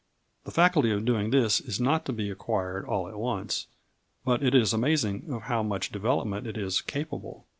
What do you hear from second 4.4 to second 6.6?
it is amazing of how much development it